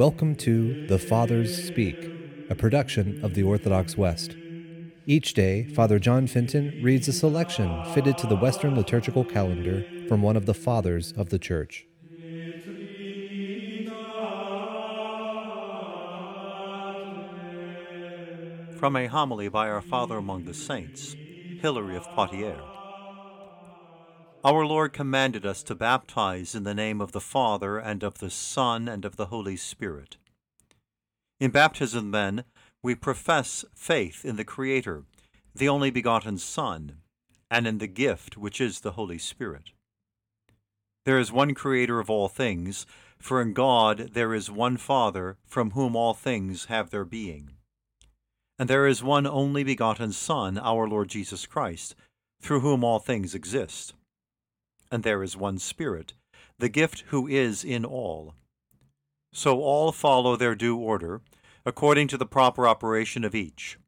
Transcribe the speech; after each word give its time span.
Welcome 0.00 0.34
to 0.36 0.86
The 0.86 0.98
Fathers 0.98 1.62
Speak, 1.62 2.10
a 2.48 2.54
production 2.54 3.22
of 3.22 3.34
the 3.34 3.42
Orthodox 3.42 3.98
West. 3.98 4.34
Each 5.04 5.34
day, 5.34 5.64
Father 5.64 5.98
John 5.98 6.26
Fenton 6.26 6.80
reads 6.82 7.06
a 7.06 7.12
selection 7.12 7.84
fitted 7.92 8.16
to 8.16 8.26
the 8.26 8.34
Western 8.34 8.74
liturgical 8.74 9.26
calendar 9.26 9.84
from 10.08 10.22
one 10.22 10.38
of 10.38 10.46
the 10.46 10.54
Fathers 10.54 11.12
of 11.18 11.28
the 11.28 11.38
Church. 11.38 11.86
From 18.78 18.96
a 18.96 19.06
homily 19.06 19.48
by 19.48 19.68
our 19.68 19.82
Father 19.82 20.16
among 20.16 20.44
the 20.44 20.54
Saints, 20.54 21.14
Hilary 21.60 21.96
of 21.98 22.08
Poitiers. 22.14 22.79
Our 24.42 24.64
Lord 24.64 24.94
commanded 24.94 25.44
us 25.44 25.62
to 25.64 25.74
baptize 25.74 26.54
in 26.54 26.64
the 26.64 26.72
name 26.72 27.02
of 27.02 27.12
the 27.12 27.20
Father, 27.20 27.76
and 27.76 28.02
of 28.02 28.20
the 28.20 28.30
Son, 28.30 28.88
and 28.88 29.04
of 29.04 29.16
the 29.16 29.26
Holy 29.26 29.54
Spirit. 29.54 30.16
In 31.38 31.50
baptism, 31.50 32.12
then, 32.12 32.44
we 32.82 32.94
profess 32.94 33.66
faith 33.74 34.24
in 34.24 34.36
the 34.36 34.44
Creator, 34.44 35.04
the 35.54 35.68
only 35.68 35.90
begotten 35.90 36.38
Son, 36.38 37.02
and 37.50 37.66
in 37.66 37.76
the 37.76 37.86
gift 37.86 38.38
which 38.38 38.62
is 38.62 38.80
the 38.80 38.92
Holy 38.92 39.18
Spirit. 39.18 39.72
There 41.04 41.18
is 41.18 41.30
one 41.30 41.52
Creator 41.52 42.00
of 42.00 42.08
all 42.08 42.28
things, 42.28 42.86
for 43.18 43.42
in 43.42 43.52
God 43.52 44.12
there 44.14 44.32
is 44.32 44.50
one 44.50 44.78
Father, 44.78 45.36
from 45.44 45.72
whom 45.72 45.94
all 45.94 46.14
things 46.14 46.64
have 46.64 46.88
their 46.88 47.04
being. 47.04 47.50
And 48.58 48.70
there 48.70 48.86
is 48.86 49.02
one 49.02 49.26
only 49.26 49.64
begotten 49.64 50.12
Son, 50.12 50.56
our 50.56 50.88
Lord 50.88 51.10
Jesus 51.10 51.44
Christ, 51.44 51.94
through 52.40 52.60
whom 52.60 52.82
all 52.82 53.00
things 53.00 53.34
exist 53.34 53.92
and 54.90 55.02
there 55.02 55.22
is 55.22 55.36
one 55.36 55.58
Spirit, 55.58 56.14
the 56.58 56.68
gift 56.68 57.04
who 57.08 57.26
is 57.26 57.64
in 57.64 57.84
all. 57.84 58.34
So 59.32 59.60
all 59.60 59.92
follow 59.92 60.36
their 60.36 60.54
due 60.54 60.76
order, 60.76 61.22
according 61.64 62.08
to 62.08 62.16
the 62.16 62.26
proper 62.26 62.66
operation 62.66 63.24
of 63.24 63.34
each. 63.34 63.78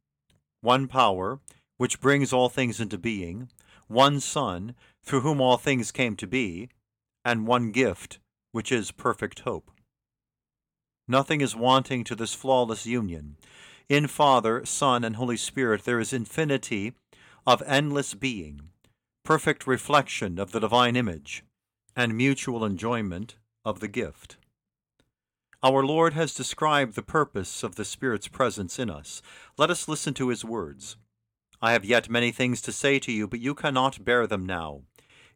One 0.61 0.87
power, 0.87 1.41
which 1.77 2.01
brings 2.01 2.33
all 2.33 2.49
things 2.49 2.81
into 2.81 2.99
being, 2.99 3.49
one 3.89 4.21
Son, 4.21 4.75
through 5.03 5.23
whom 5.23 5.41
all 5.41 5.57
things 5.57 5.91
came 5.91 6.17
to 6.17 6.27
be, 6.27 6.69
and 7.25 7.47
one 7.47 7.73
gift, 7.73 8.19
which 8.53 8.71
is 8.71 8.93
perfect 8.93 9.41
hope. 9.41 9.71
Nothing 11.09 11.41
is 11.41 11.57
wanting 11.57 12.05
to 12.05 12.15
this 12.15 12.35
flawless 12.35 12.87
union. 12.87 13.37
In 13.89 14.07
Father, 14.07 14.65
Son, 14.65 15.03
and 15.05 15.17
Holy 15.17 15.37
Spirit 15.37 15.85
there 15.85 15.99
is 15.99 16.13
infinity 16.13 16.95
of 17.45 17.63
endless 17.67 18.15
being 18.15 18.72
perfect 19.25 19.69
reflection 19.69 20.37
of 20.37 20.51
the 20.51 20.59
divine 20.59 20.97
image, 20.97 21.45
and 21.95 22.17
mutual 22.17 22.65
enjoyment 22.65 23.37
of 23.65 23.79
the 23.79 23.87
gift. 23.87 24.37
Our 25.63 25.85
Lord 25.85 26.15
has 26.15 26.35
described 26.35 26.97
the 26.97 27.03
purpose 27.03 27.63
of 27.63 27.77
the 27.77 27.85
Spirit's 27.85 28.27
presence 28.27 28.81
in 28.81 28.91
us. 28.91 29.23
Let 29.57 29.71
us 29.71 29.87
listen 29.87 30.13
to 30.15 30.29
his 30.29 30.45
words. 30.45 30.97
I 31.61 31.71
have 31.73 31.85
yet 31.85 32.11
many 32.11 32.33
things 32.33 32.61
to 32.63 32.73
say 32.73 32.99
to 32.99 33.13
you, 33.13 33.29
but 33.29 33.39
you 33.39 33.55
cannot 33.55 34.05
bear 34.05 34.27
them 34.27 34.45
now. 34.45 34.83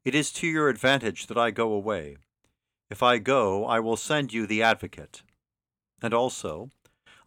It 0.04 0.16
is 0.16 0.32
to 0.32 0.48
your 0.48 0.68
advantage 0.68 1.28
that 1.28 1.38
I 1.38 1.52
go 1.52 1.72
away. 1.72 2.16
If 2.90 3.04
I 3.04 3.18
go, 3.18 3.66
I 3.66 3.78
will 3.78 3.96
send 3.96 4.32
you 4.32 4.48
the 4.48 4.64
Advocate. 4.64 5.22
And 6.02 6.12
also, 6.12 6.70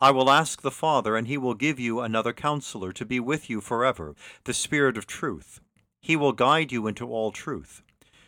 I 0.01 0.11
will 0.11 0.29
ask 0.29 0.61
the 0.61 0.71
Father, 0.71 1.15
and 1.15 1.27
he 1.27 1.37
will 1.37 1.53
give 1.53 1.79
you 1.79 2.01
another 2.01 2.33
counselor 2.33 2.91
to 2.91 3.05
be 3.05 3.21
with 3.21 3.49
you 3.49 3.61
forever, 3.61 4.13
the 4.43 4.53
Spirit 4.53 4.97
of 4.97 5.07
truth 5.07 5.61
he 6.01 6.15
will 6.15 6.31
guide 6.31 6.71
you 6.71 6.87
into 6.87 7.07
all 7.07 7.31
truth. 7.31 7.81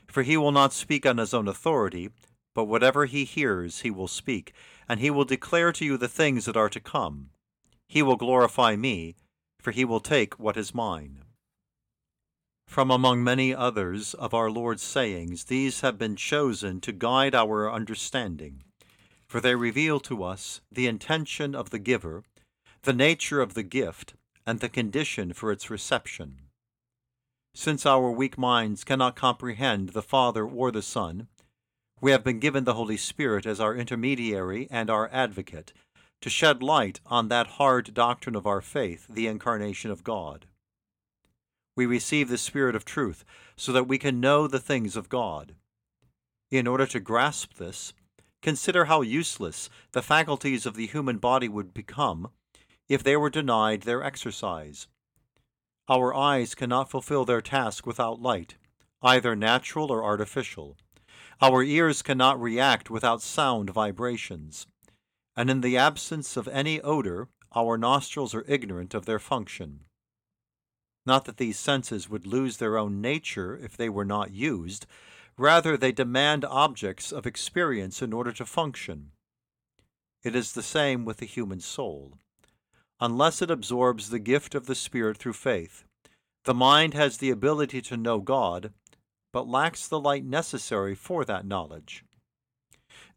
For 0.08 0.24
he 0.24 0.36
will 0.36 0.52
not 0.52 0.74
speak 0.74 1.06
on 1.06 1.18
his 1.18 1.34
own 1.34 1.48
authority, 1.48 2.10
but 2.54 2.66
whatever 2.66 3.06
he 3.06 3.24
hears 3.24 3.80
he 3.82 3.90
will 3.90 4.10
speak, 4.10 4.54
and 4.90 5.00
he 5.00 5.10
will 5.10 5.24
declare 5.24 5.72
to 5.72 5.86
you 5.86 5.98
the 5.98 6.10
things 6.10 6.46
that 6.46 6.58
are 6.58 6.70
to 6.70 6.80
come. 6.80 7.30
He 7.88 8.02
will 8.02 8.18
glorify 8.18 8.76
me, 8.76 9.16
for 9.60 9.72
he 9.72 9.86
will 9.86 10.00
take 10.00 10.38
what 10.40 10.58
is 10.58 10.76
mine. 10.76 11.24
From 12.68 12.90
among 12.90 13.24
many 13.24 13.54
others 13.54 14.14
of 14.14 14.34
our 14.34 14.50
Lord's 14.50 14.84
sayings, 14.84 15.46
these 15.46 15.82
have 15.82 15.98
been 15.98 16.16
chosen 16.16 16.80
to 16.82 16.92
guide 16.92 17.36
our 17.36 17.72
understanding, 17.72 18.64
for 19.28 19.40
they 19.40 19.56
reveal 19.56 20.00
to 20.02 20.24
us 20.24 20.62
the 20.72 20.88
intention 20.88 21.54
of 21.54 21.70
the 21.70 21.80
giver, 21.80 22.24
the 22.84 22.94
nature 22.94 23.42
of 23.42 23.54
the 23.54 23.64
gift, 23.64 24.14
and 24.46 24.60
the 24.60 24.70
condition 24.70 25.34
for 25.34 25.52
its 25.52 25.70
reception. 25.70 26.38
Since 27.54 27.86
our 27.86 28.10
weak 28.10 28.38
minds 28.38 28.84
cannot 28.86 29.16
comprehend 29.16 29.90
the 29.90 30.02
Father 30.02 30.46
or 30.46 30.72
the 30.72 30.82
Son, 30.82 31.28
we 32.00 32.12
have 32.12 32.24
been 32.24 32.40
given 32.40 32.64
the 32.64 32.76
Holy 32.76 32.98
Spirit 32.98 33.46
as 33.46 33.60
our 33.60 33.76
intermediary 33.76 34.68
and 34.72 34.90
our 34.90 35.10
advocate 35.12 35.74
to 36.22 36.30
shed 36.30 36.64
light 36.64 37.02
on 37.06 37.28
that 37.28 37.48
hard 37.48 37.94
doctrine 37.94 38.36
of 38.36 38.48
our 38.48 38.62
faith, 38.62 39.06
the 39.10 39.28
incarnation 39.28 39.92
of 39.92 40.04
God. 40.04 40.46
We 41.76 41.86
receive 41.86 42.30
the 42.30 42.38
Spirit 42.38 42.76
of 42.76 42.86
truth 42.86 43.26
so 43.58 43.72
that 43.74 43.88
we 43.88 43.98
can 43.98 44.22
know 44.22 44.48
the 44.48 44.60
things 44.60 44.96
of 44.96 45.10
God. 45.10 45.56
In 46.50 46.68
order 46.68 46.86
to 46.88 47.00
grasp 47.00 47.56
this, 47.56 47.94
consider 48.42 48.86
how 48.86 49.02
useless 49.02 49.70
the 49.92 50.02
faculties 50.02 50.66
of 50.66 50.76
the 50.76 50.88
human 50.88 51.18
body 51.18 51.50
would 51.50 51.74
become 51.74 52.30
if 52.88 53.04
they 53.04 53.18
were 53.18 53.30
denied 53.30 53.82
their 53.82 54.04
exercise. 54.04 54.88
Our 55.92 56.16
eyes 56.16 56.56
cannot 56.56 56.90
fulfill 56.90 57.26
their 57.26 57.42
task 57.42 57.86
without 57.86 58.22
light, 58.22 58.56
either 59.02 59.36
natural 59.36 59.92
or 59.92 60.06
artificial. 60.06 60.78
Our 61.42 61.64
ears 61.64 62.02
cannot 62.02 62.40
react 62.40 62.90
without 62.90 63.22
sound 63.22 63.72
vibrations. 63.72 64.68
And 65.36 65.50
in 65.50 65.60
the 65.60 65.76
absence 65.76 66.38
of 66.38 66.48
any 66.48 66.80
odor, 66.80 67.28
our 67.54 67.78
nostrils 67.78 68.34
are 68.34 68.46
ignorant 68.48 68.94
of 68.94 69.06
their 69.06 69.20
function. 69.20 69.82
Not 71.06 71.26
that 71.26 71.36
these 71.36 71.60
senses 71.60 72.08
would 72.08 72.26
lose 72.26 72.56
their 72.56 72.78
own 72.78 73.02
nature 73.02 73.58
if 73.58 73.76
they 73.76 73.90
were 73.90 74.06
not 74.06 74.32
used, 74.32 74.86
rather, 75.38 75.76
they 75.76 75.92
demand 75.92 76.46
objects 76.46 77.12
of 77.12 77.28
experience 77.28 78.02
in 78.02 78.14
order 78.14 78.32
to 78.32 78.46
function. 78.46 79.12
It 80.24 80.38
is 80.38 80.54
the 80.54 80.64
same 80.64 81.04
with 81.04 81.18
the 81.18 81.26
human 81.26 81.60
soul 81.60 82.14
unless 83.02 83.42
it 83.42 83.50
absorbs 83.50 84.10
the 84.10 84.20
gift 84.20 84.54
of 84.54 84.68
the 84.68 84.76
Spirit 84.76 85.18
through 85.18 85.34
faith. 85.34 85.84
The 86.46 86.54
mind 86.54 86.94
has 86.94 87.18
the 87.18 87.32
ability 87.32 87.82
to 87.84 87.98
know 87.98 88.20
God, 88.20 88.72
but 89.34 89.48
lacks 89.48 89.88
the 89.88 90.00
light 90.00 90.24
necessary 90.24 90.94
for 90.94 91.26
that 91.26 91.46
knowledge. 91.46 92.06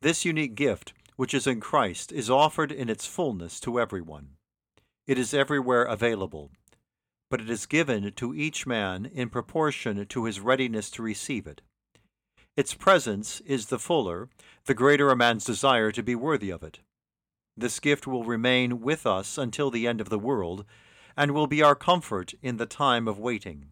This 0.00 0.24
unique 0.24 0.54
gift, 0.54 0.94
which 1.16 1.34
is 1.34 1.46
in 1.46 1.60
Christ, 1.60 2.12
is 2.12 2.30
offered 2.30 2.72
in 2.72 2.88
its 2.88 3.06
fullness 3.06 3.60
to 3.60 3.78
everyone. 3.78 4.30
It 5.06 5.18
is 5.18 5.34
everywhere 5.34 5.84
available, 5.84 6.50
but 7.30 7.40
it 7.40 7.50
is 7.50 7.66
given 7.66 8.10
to 8.12 8.34
each 8.34 8.66
man 8.66 9.10
in 9.12 9.28
proportion 9.28 10.06
to 10.06 10.24
his 10.24 10.40
readiness 10.40 10.90
to 10.90 11.02
receive 11.02 11.46
it. 11.46 11.60
Its 12.56 12.72
presence 12.72 13.40
is 13.40 13.66
the 13.66 13.78
fuller, 13.78 14.28
the 14.64 14.74
greater 14.74 15.10
a 15.10 15.16
man's 15.16 15.44
desire 15.44 15.90
to 15.90 16.02
be 16.02 16.14
worthy 16.14 16.50
of 16.50 16.62
it. 16.62 16.80
This 17.56 17.78
gift 17.80 18.06
will 18.06 18.24
remain 18.24 18.80
with 18.80 19.06
us 19.06 19.38
until 19.38 19.70
the 19.70 19.86
end 19.86 20.00
of 20.00 20.08
the 20.08 20.18
world, 20.18 20.64
and 21.16 21.30
will 21.30 21.46
be 21.46 21.62
our 21.62 21.76
comfort 21.76 22.34
in 22.42 22.56
the 22.56 22.66
time 22.66 23.06
of 23.06 23.18
waiting. 23.18 23.68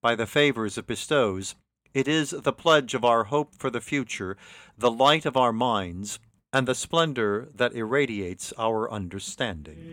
By 0.00 0.14
the 0.14 0.26
favors 0.26 0.78
it 0.78 0.86
bestows, 0.86 1.54
it 1.94 2.08
is 2.08 2.30
the 2.30 2.52
pledge 2.52 2.94
of 2.94 3.04
our 3.04 3.24
hope 3.24 3.54
for 3.54 3.70
the 3.70 3.80
future, 3.80 4.36
the 4.76 4.90
light 4.90 5.26
of 5.26 5.36
our 5.36 5.52
minds, 5.52 6.18
and 6.52 6.66
the 6.66 6.74
splendor 6.74 7.48
that 7.54 7.74
irradiates 7.74 8.52
our 8.58 8.90
understanding. 8.90 9.91